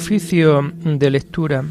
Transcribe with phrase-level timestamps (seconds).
[0.00, 1.62] Oficio de lectura.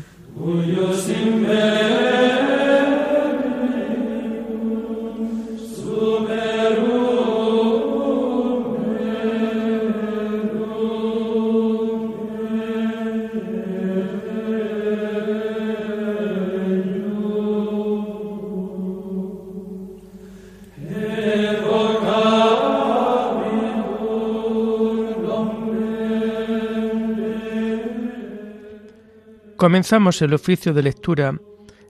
[29.60, 31.38] Comenzamos el oficio de lectura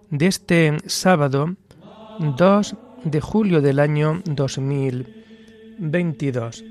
[0.09, 1.55] de este sábado
[2.17, 6.65] 2 de julio del año 2022,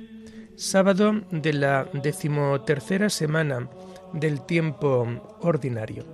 [0.57, 3.71] sábado de la decimotercera semana
[4.13, 6.05] del tiempo ordinario.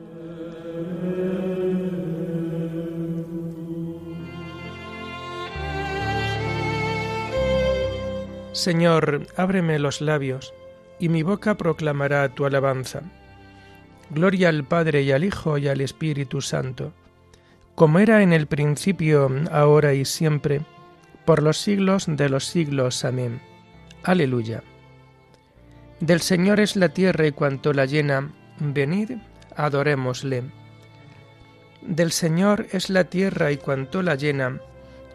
[8.52, 10.52] Señor, ábreme los labios,
[10.98, 13.00] y mi boca proclamará tu alabanza.
[14.10, 16.92] Gloria al Padre y al Hijo y al Espíritu Santo,
[17.74, 20.60] como era en el principio, ahora y siempre,
[21.24, 23.04] por los siglos de los siglos.
[23.04, 23.40] Amén.
[24.02, 24.62] Aleluya.
[26.00, 29.12] Del Señor es la tierra y cuanto la llena, venid,
[29.56, 30.44] adorémosle.
[31.82, 34.60] Del Señor es la tierra y cuanto la llena,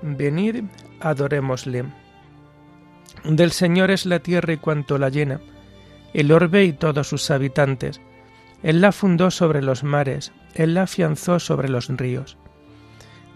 [0.02, 0.64] venid,
[1.00, 1.86] adorémosle.
[3.24, 5.40] Del Señor es la tierra y cuanto la llena,
[6.14, 8.02] el orbe y todos sus habitantes.
[8.62, 12.38] Él la fundó sobre los mares, Él la afianzó sobre los ríos.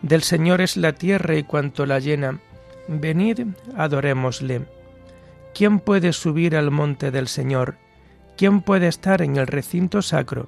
[0.02, 2.39] Del Señor es la tierra y cuanto la llena.
[2.89, 3.39] Venid,
[3.77, 4.66] adorémosle.
[5.53, 7.77] ¿Quién puede subir al monte del Señor?
[8.35, 10.47] ¿Quién puede estar en el recinto sacro?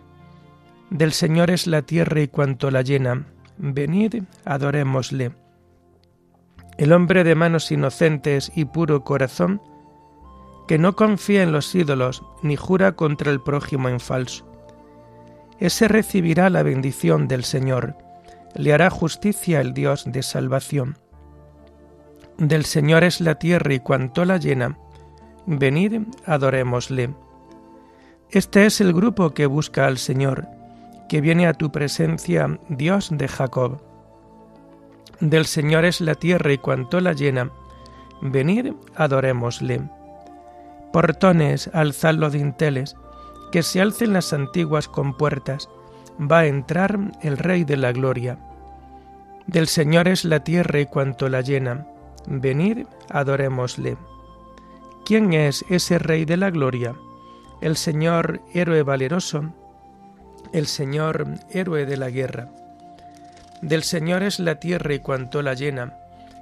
[0.89, 3.25] Del Señor es la tierra y cuanto la llena.
[3.57, 5.31] Venid, adorémosle.
[6.77, 9.61] El hombre de manos inocentes y puro corazón,
[10.67, 14.55] que no confía en los ídolos ni jura contra el prójimo en falso
[15.60, 17.95] ese recibirá la bendición del Señor,
[18.54, 20.98] le hará justicia el Dios de salvación.
[22.38, 24.77] Del Señor es la tierra y cuanto la llena,
[25.45, 27.14] venid, adorémosle.
[28.32, 30.48] Este es el grupo que busca al Señor,
[31.08, 33.82] que viene a tu presencia, Dios de Jacob.
[35.21, 37.52] Del Señor es la tierra y cuanto la llena,
[38.21, 39.82] venid, adorémosle.
[40.92, 42.95] Portones, alzad los dinteles,
[43.52, 45.70] que se alcen las antiguas compuertas,
[46.20, 48.38] va a entrar el Rey de la Gloria.
[49.48, 51.88] Del Señor es la tierra y cuanto la llena.
[52.28, 53.98] Venid, adorémosle.
[55.06, 56.95] ¿Quién es ese Rey de la Gloria?
[57.61, 59.54] El Señor héroe valeroso,
[60.52, 62.50] el Señor héroe de la guerra.
[63.62, 65.94] Del Señor es la tierra y cuanto la llena.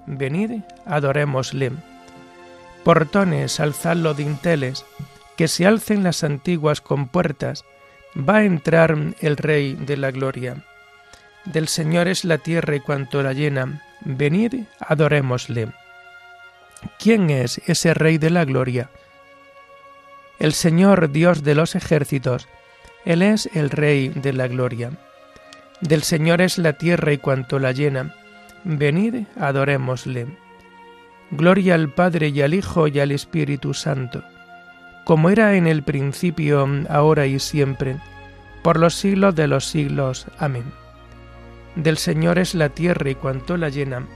[0.06, 1.72] Venid, adorémosle.
[2.84, 4.86] Portones, alzad los dinteles,
[5.36, 7.66] que se alcen las antiguas compuertas,
[8.18, 10.64] va a entrar el Rey de la Gloria.
[11.46, 15.70] Del Señor es la tierra y cuanto la llena, venid, adorémosle.
[17.00, 18.90] ¿Quién es ese Rey de la Gloria?
[20.40, 22.48] El Señor Dios de los ejércitos,
[23.06, 24.92] Él es el Rey de la Gloria.
[25.82, 28.16] Del Señor es la tierra y cuanto la llena,
[28.64, 30.28] venid, adorémosle.
[31.32, 34.24] Gloria al Padre y al Hijo y al Espíritu Santo
[35.04, 37.98] como era en el principio, ahora y siempre,
[38.62, 40.28] por los siglos de los siglos.
[40.38, 40.66] Amén.
[41.76, 44.08] Del Señor es la tierra y cuanto la llena.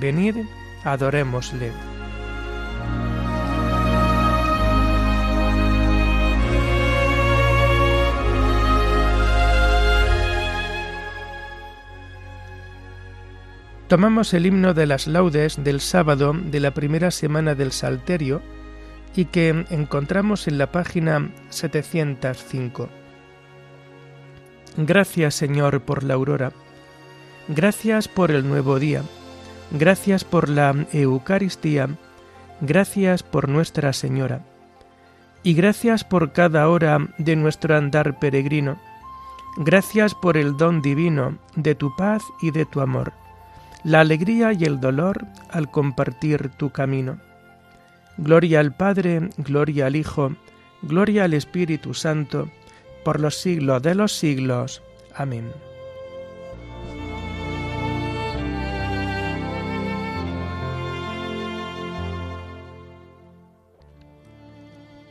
[0.00, 0.36] Venid,
[0.84, 1.70] adorémosle.
[13.88, 18.42] Tomamos el himno de las laudes del sábado de la primera semana del Salterio,
[19.16, 22.88] y que encontramos en la página 705.
[24.76, 26.52] Gracias Señor por la aurora,
[27.48, 29.02] gracias por el nuevo día,
[29.70, 31.88] gracias por la Eucaristía,
[32.60, 34.42] gracias por Nuestra Señora,
[35.42, 38.78] y gracias por cada hora de nuestro andar peregrino,
[39.56, 43.14] gracias por el don divino de tu paz y de tu amor,
[43.82, 47.25] la alegría y el dolor al compartir tu camino.
[48.18, 50.34] Gloria al Padre, gloria al Hijo,
[50.82, 52.48] gloria al Espíritu Santo,
[53.04, 54.82] por los siglos de los siglos.
[55.14, 55.50] Amén.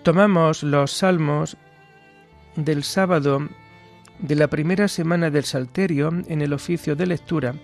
[0.03, 1.57] Tomamos los salmos
[2.55, 3.49] del sábado
[4.19, 7.55] de la primera semana del Salterio en el oficio de lectura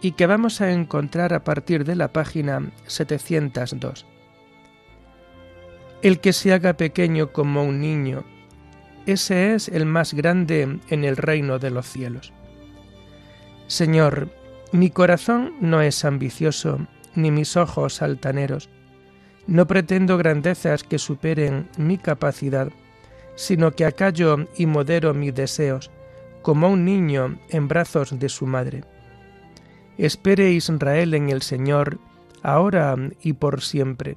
[0.00, 4.09] y que vamos a encontrar a partir de la página 702.
[6.02, 8.24] El que se haga pequeño como un niño,
[9.04, 12.32] ese es el más grande en el reino de los cielos.
[13.66, 14.30] Señor,
[14.72, 16.78] mi corazón no es ambicioso,
[17.14, 18.70] ni mis ojos altaneros.
[19.46, 22.70] No pretendo grandezas que superen mi capacidad,
[23.34, 25.90] sino que acallo y modero mis deseos,
[26.40, 28.84] como un niño en brazos de su madre.
[29.98, 31.98] Espere Israel en el Señor,
[32.42, 34.16] ahora y por siempre.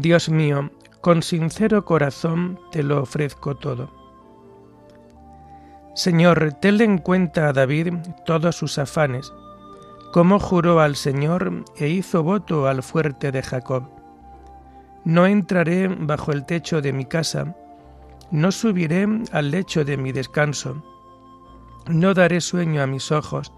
[0.00, 3.90] Dios mío, con sincero corazón te lo ofrezco todo.
[5.94, 9.32] Señor, tenle en cuenta a David todos sus afanes,
[10.12, 13.84] como juró al Señor e hizo voto al fuerte de Jacob.
[15.04, 17.56] No entraré bajo el techo de mi casa,
[18.30, 20.82] no subiré al lecho de mi descanso,
[21.88, 23.52] no daré sueño a mis ojos,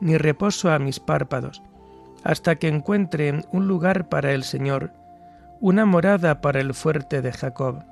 [0.00, 1.62] ni reposo a mis párpados,
[2.24, 4.92] hasta que encuentre un lugar para el Señor,
[5.60, 7.84] una morada para el fuerte de Jacob.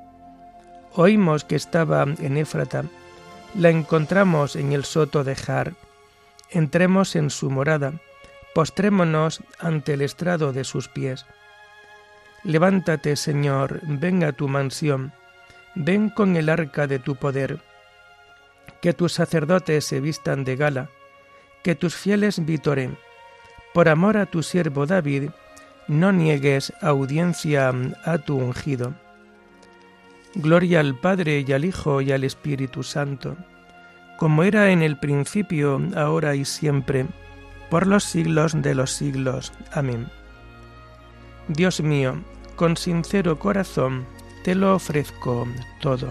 [0.95, 2.85] Oímos que estaba en Éfrata,
[3.55, 5.75] la encontramos en el soto de Jar.
[6.51, 7.93] Entremos en su morada,
[8.55, 11.27] postrémonos ante el estrado de sus pies.
[12.43, 15.13] Levántate, Señor, ven a tu mansión,
[15.75, 17.59] ven con el arca de tu poder.
[18.81, 20.89] Que tus sacerdotes se vistan de gala,
[21.63, 22.97] que tus fieles vitoren.
[23.75, 25.31] Por amor a tu siervo David,
[25.89, 27.73] no niegues audiencia
[28.05, 28.95] a tu ungido.
[30.35, 33.37] Gloria al Padre y al Hijo y al Espíritu Santo,
[34.19, 37.07] como era en el principio, ahora y siempre,
[37.71, 39.53] por los siglos de los siglos.
[39.73, 40.09] Amén.
[41.49, 42.23] Dios mío,
[42.57, 44.05] con sincero corazón
[44.45, 45.49] te lo ofrezco
[45.81, 46.11] todo.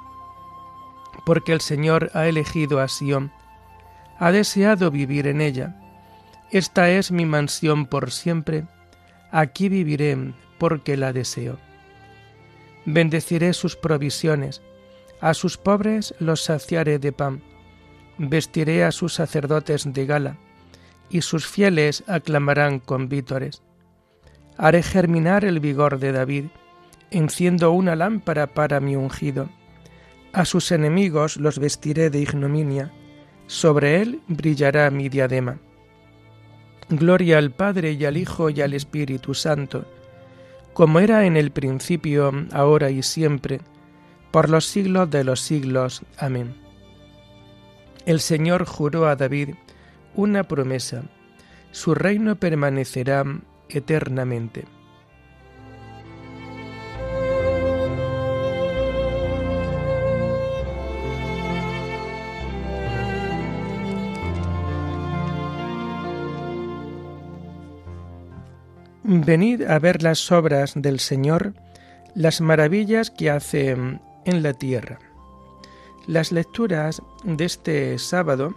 [1.25, 3.31] porque el Señor ha elegido a Sión,
[4.19, 5.75] ha deseado vivir en ella.
[6.51, 8.65] Esta es mi mansión por siempre,
[9.31, 10.17] aquí viviré
[10.57, 11.57] porque la deseo.
[12.85, 14.61] Bendeciré sus provisiones,
[15.21, 17.41] a sus pobres los saciaré de pan,
[18.17, 20.37] vestiré a sus sacerdotes de gala,
[21.09, 23.61] y sus fieles aclamarán con vítores.
[24.57, 26.45] Haré germinar el vigor de David,
[27.11, 29.49] enciendo una lámpara para mi ungido
[30.33, 32.91] a sus enemigos los vestiré de ignominia,
[33.47, 35.59] sobre él brillará mi diadema.
[36.89, 39.85] Gloria al Padre y al Hijo y al Espíritu Santo,
[40.73, 43.61] como era en el principio, ahora y siempre,
[44.31, 46.01] por los siglos de los siglos.
[46.17, 46.55] Amén.
[48.05, 49.49] El Señor juró a David
[50.15, 51.03] una promesa,
[51.71, 53.23] su reino permanecerá
[53.69, 54.65] eternamente.
[69.13, 71.53] Venid a ver las obras del Señor,
[72.15, 73.99] las maravillas que hace en
[74.41, 74.99] la tierra.
[76.07, 78.55] Las lecturas de este sábado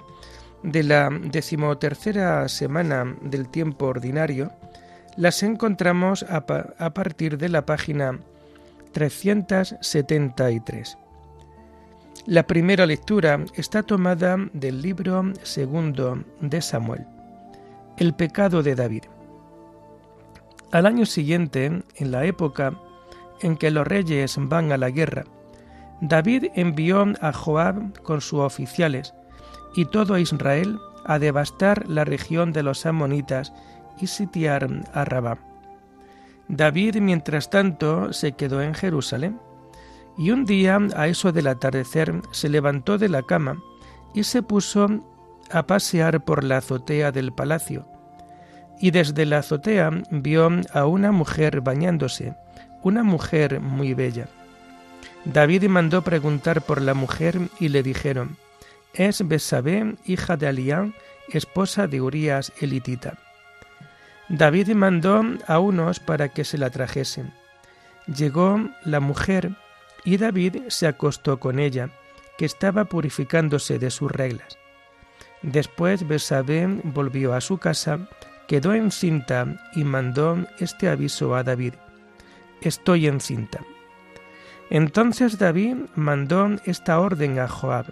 [0.62, 4.52] de la decimotercera semana del tiempo ordinario
[5.16, 8.20] las encontramos a, partir de la página
[8.92, 10.98] 373.
[12.26, 17.04] La primera lectura está tomada del libro segundo de Samuel,
[17.96, 19.02] El pecado de David.
[20.72, 22.72] Al año siguiente, en la época
[23.40, 25.24] en que los reyes van a la guerra,
[26.00, 29.14] David envió a Joab con sus oficiales
[29.74, 33.52] y todo Israel a devastar la región de los amonitas
[34.00, 35.38] y sitiar a Rabá.
[36.48, 39.40] David, mientras tanto, se quedó en Jerusalén,
[40.16, 43.60] y un día, a eso del atardecer, se levantó de la cama
[44.12, 44.86] y se puso
[45.50, 47.86] a pasear por la azotea del palacio,
[48.80, 52.34] y desde la azotea vio a una mujer bañándose,
[52.82, 54.28] una mujer muy bella.
[55.24, 58.36] David mandó preguntar por la mujer y le dijeron,
[58.92, 60.94] es Besabé, hija de Alián,
[61.28, 63.14] esposa de Urías elitita.
[64.28, 67.32] David mandó a unos para que se la trajesen.
[68.06, 69.56] Llegó la mujer
[70.04, 71.90] y David se acostó con ella,
[72.36, 74.58] que estaba purificándose de sus reglas.
[75.42, 78.08] Después Besabé volvió a su casa,
[78.46, 81.74] quedó encinta y mandó este aviso a David.
[82.60, 83.60] Estoy encinta.
[84.70, 87.86] Entonces David mandó esta orden a Joab.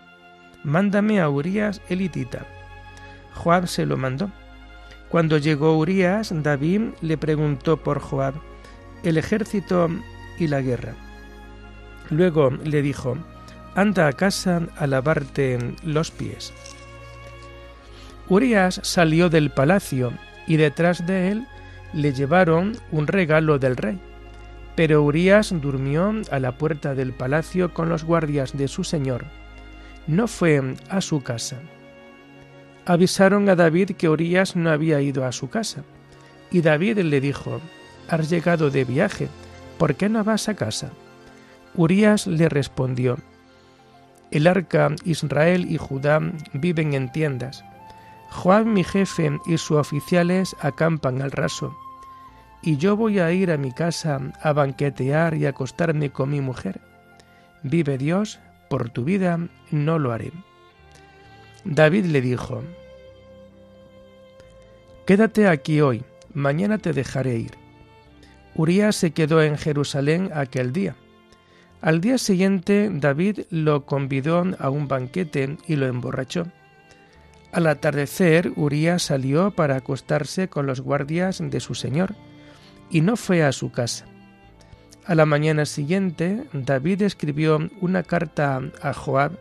[0.64, 2.46] Mándame a Urías elitita.
[3.34, 4.30] Joab se lo mandó.
[5.08, 8.34] Cuando llegó Urías, David le preguntó por Joab,
[9.02, 9.90] el ejército
[10.38, 10.94] y la guerra.
[12.08, 13.18] Luego le dijo,
[13.74, 16.52] anda a casa a lavarte los pies.
[18.28, 20.12] Urias salió del palacio
[20.46, 21.46] y detrás de él
[21.92, 23.98] le llevaron un regalo del rey.
[24.74, 29.26] Pero Urias durmió a la puerta del palacio con los guardias de su señor.
[30.06, 31.58] No fue a su casa.
[32.86, 35.84] Avisaron a David que Urias no había ido a su casa.
[36.50, 37.60] Y David le dijo,
[38.08, 39.28] Has llegado de viaje,
[39.78, 40.90] ¿por qué no vas a casa?
[41.74, 43.18] Urias le respondió,
[44.30, 46.20] El arca, Israel y Judá
[46.52, 47.64] viven en tiendas
[48.32, 51.76] Juan mi jefe y sus oficiales acampan al raso,
[52.62, 56.80] y yo voy a ir a mi casa a banquetear y acostarme con mi mujer.
[57.62, 59.38] Vive Dios, por tu vida
[59.70, 60.32] no lo haré.
[61.64, 62.62] David le dijo,
[65.06, 67.52] Quédate aquí hoy, mañana te dejaré ir.
[68.54, 70.96] Urías se quedó en Jerusalén aquel día.
[71.82, 76.46] Al día siguiente David lo convidó a un banquete y lo emborrachó.
[77.52, 82.14] Al atardecer, Urías salió para acostarse con los guardias de su señor,
[82.90, 84.06] y no fue a su casa.
[85.04, 89.32] A la mañana siguiente, David escribió una carta a Joab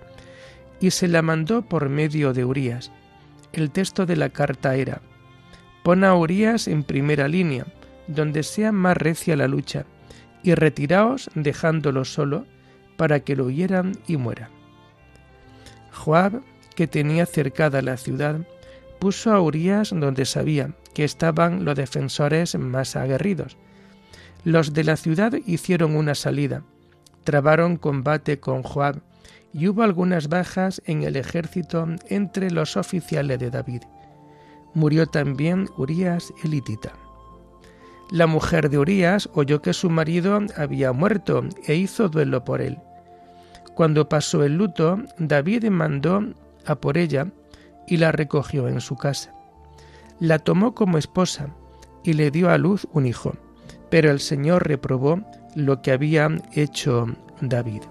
[0.82, 2.92] y se la mandó por medio de Urías.
[3.54, 5.02] El texto de la carta era,
[5.84, 7.66] Pon a Urías en primera línea,
[8.08, 9.86] donde sea más recia la lucha,
[10.44, 12.46] y retiraos dejándolo solo,
[12.98, 14.50] para que lo oyeran y muera.
[15.92, 16.42] Joab
[16.82, 18.40] que tenía cercada la ciudad,
[18.98, 23.56] puso a Urias donde sabía que estaban los defensores más aguerridos.
[24.46, 26.64] Los de la ciudad hicieron una salida,
[27.24, 29.00] trabaron combate con Joab,
[29.54, 33.84] y hubo algunas bajas en el ejército entre los oficiales de David.
[34.74, 36.94] Murió también Urias elitita.
[38.10, 42.80] La mujer de Urias oyó que su marido había muerto e hizo duelo por él.
[43.76, 46.24] Cuando pasó el luto, David mandó
[46.66, 47.28] a por ella
[47.88, 49.34] y la recogió en su casa.
[50.20, 51.50] La tomó como esposa
[52.04, 53.34] y le dio a luz un hijo,
[53.90, 55.22] pero el Señor reprobó
[55.56, 57.08] lo que había hecho
[57.42, 57.82] David.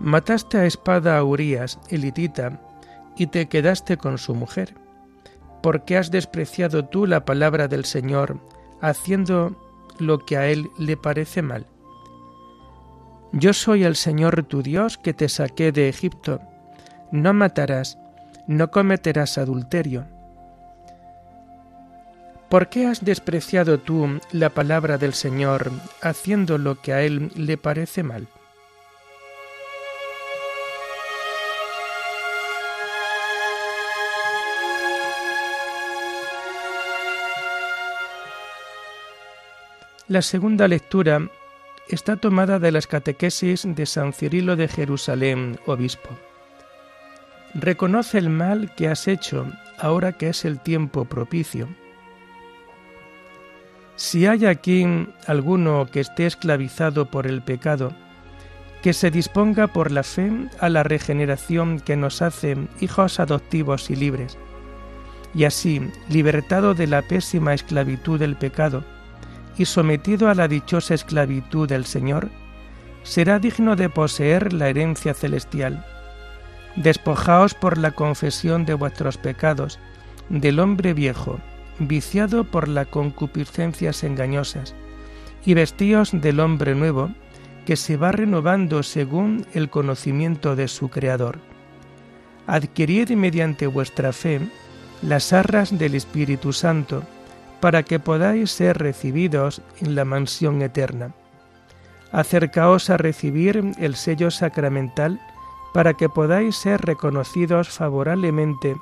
[0.00, 2.60] Mataste a espada a Urías, elitita,
[3.16, 4.83] y te quedaste con su mujer
[5.64, 8.38] ¿Por qué has despreciado tú la palabra del Señor,
[8.82, 9.56] haciendo
[9.98, 11.64] lo que a Él le parece mal?
[13.32, 16.42] Yo soy el Señor tu Dios que te saqué de Egipto.
[17.12, 17.96] No matarás,
[18.46, 20.04] no cometerás adulterio.
[22.50, 27.56] ¿Por qué has despreciado tú la palabra del Señor, haciendo lo que a Él le
[27.56, 28.28] parece mal?
[40.14, 41.28] La segunda lectura
[41.88, 46.08] está tomada de las catequesis de San Cirilo de Jerusalén, obispo.
[47.52, 51.66] Reconoce el mal que has hecho ahora que es el tiempo propicio.
[53.96, 54.86] Si hay aquí
[55.26, 57.92] alguno que esté esclavizado por el pecado,
[58.84, 60.30] que se disponga por la fe
[60.60, 64.38] a la regeneración que nos hace hijos adoptivos y libres,
[65.34, 68.84] y así, libertado de la pésima esclavitud del pecado,
[69.56, 72.30] y sometido a la dichosa esclavitud del Señor,
[73.02, 75.84] será digno de poseer la herencia celestial.
[76.76, 79.78] Despojaos por la confesión de vuestros pecados,
[80.28, 81.38] del hombre viejo,
[81.78, 84.74] viciado por las concupiscencias engañosas,
[85.44, 87.10] y vestíos del hombre nuevo,
[87.66, 91.38] que se va renovando según el conocimiento de su Creador.
[92.46, 94.40] Adquirid mediante vuestra fe
[95.02, 97.04] las arras del Espíritu Santo,
[97.64, 101.14] para que podáis ser recibidos en la mansión eterna.
[102.12, 105.18] acercaos a recibir el sello sacramental
[105.72, 108.76] para que podáis ser reconocidos favorablemente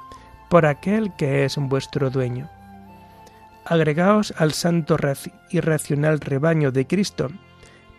[0.51, 2.51] por aquel que es vuestro dueño.
[3.67, 4.97] Agregaos al santo
[5.51, 7.29] y racional rebaño de Cristo,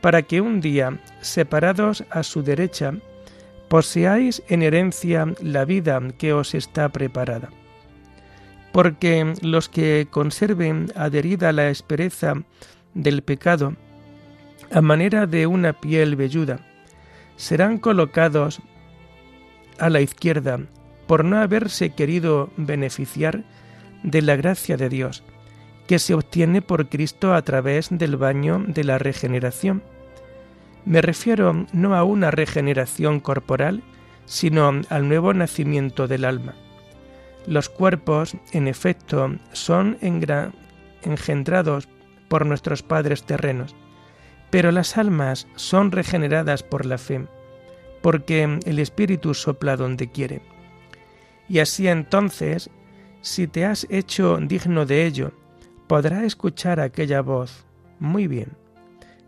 [0.01, 2.91] para que un día, separados a su derecha,
[3.69, 7.47] poseáis en herencia la vida que os está preparada.
[8.73, 12.33] Porque los que conserven adherida la espereza
[12.93, 13.75] del pecado,
[14.71, 16.59] a manera de una piel velluda,
[17.37, 18.61] serán colocados
[19.79, 20.59] a la izquierda
[21.07, 23.43] por no haberse querido beneficiar
[24.03, 25.23] de la gracia de Dios,
[25.87, 29.83] que se obtiene por Cristo a través del baño de la regeneración.
[30.85, 33.83] Me refiero no a una regeneración corporal,
[34.25, 36.55] sino al nuevo nacimiento del alma.
[37.45, 41.89] Los cuerpos, en efecto, son engendrados
[42.29, 43.75] por nuestros padres terrenos,
[44.49, 47.27] pero las almas son regeneradas por la fe,
[48.01, 50.41] porque el Espíritu sopla donde quiere.
[51.49, 52.69] Y así entonces,
[53.21, 55.31] si te has hecho digno de ello,
[55.87, 57.65] podrá escuchar aquella voz.
[57.99, 58.57] Muy bien,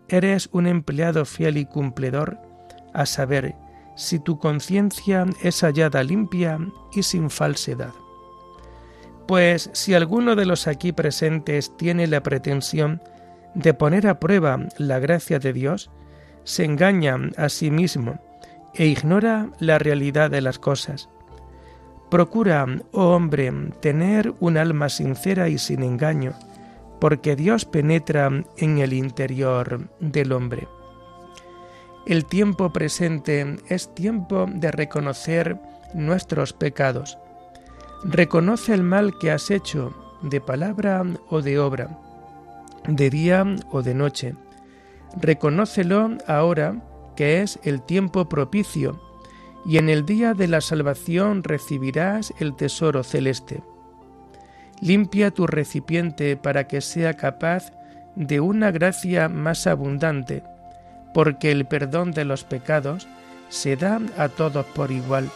[0.08, 2.38] eres un empleado fiel y cumplidor,
[2.94, 3.54] a saber,
[3.94, 6.58] si tu conciencia es hallada limpia
[6.92, 7.92] y sin falsedad.
[9.26, 13.02] Pues si alguno de los aquí presentes tiene la pretensión
[13.54, 15.90] de poner a prueba la gracia de Dios,
[16.44, 18.20] se engaña a sí mismo
[18.74, 21.08] e ignora la realidad de las cosas.
[22.10, 26.34] Procura, oh hombre, tener un alma sincera y sin engaño,
[27.00, 30.68] porque Dios penetra en el interior del hombre.
[32.06, 35.58] El tiempo presente es tiempo de reconocer
[35.94, 37.18] nuestros pecados.
[38.04, 41.98] Reconoce el mal que has hecho, de palabra o de obra,
[42.86, 44.34] de día o de noche.
[45.20, 46.82] Reconócelo ahora
[47.16, 49.00] que es el tiempo propicio,
[49.64, 53.62] y en el día de la salvación recibirás el tesoro celeste.
[54.80, 57.72] Limpia tu recipiente para que sea capaz
[58.14, 60.44] de una gracia más abundante,
[61.14, 63.08] porque el perdón de los pecados
[63.48, 65.30] se da a todos por igual,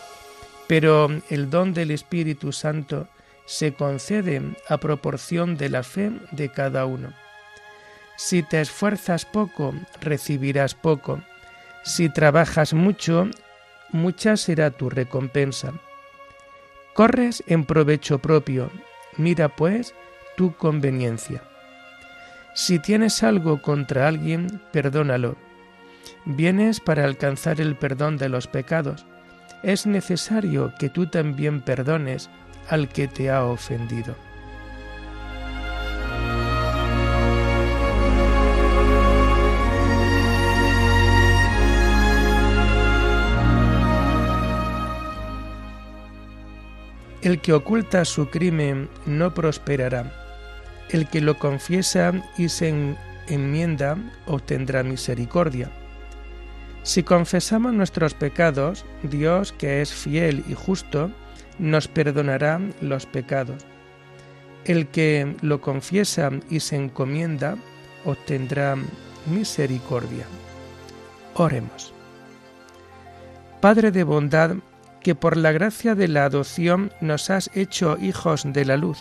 [0.71, 3.09] pero el don del Espíritu Santo
[3.45, 7.13] se concede a proporción de la fe de cada uno.
[8.17, 11.23] Si te esfuerzas poco, recibirás poco,
[11.83, 13.29] si trabajas mucho,
[13.91, 15.73] mucha será tu recompensa.
[16.95, 18.71] Corres en provecho propio,
[19.17, 19.93] mira pues
[20.37, 21.43] tu conveniencia.
[22.55, 25.35] Si tienes algo contra alguien, perdónalo.
[26.27, 29.05] Vienes para alcanzar el perdón de los pecados.
[29.63, 32.31] Es necesario que tú también perdones
[32.69, 34.15] al que te ha ofendido.
[47.23, 50.11] El que oculta su crimen no prosperará.
[50.89, 52.97] El que lo confiesa y se
[53.29, 55.71] enmienda obtendrá misericordia.
[56.83, 61.11] Si confesamos nuestros pecados, Dios, que es fiel y justo,
[61.59, 63.65] nos perdonará los pecados.
[64.65, 67.57] El que lo confiesa y se encomienda
[68.05, 68.77] obtendrá
[69.27, 70.25] misericordia.
[71.35, 71.93] Oremos.
[73.61, 74.57] Padre de bondad,
[75.03, 78.99] que por la gracia de la adopción nos has hecho hijos de la luz.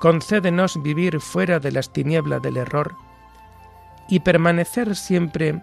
[0.00, 2.94] Concédenos vivir fuera de las tinieblas del error
[4.08, 5.62] y permanecer siempre en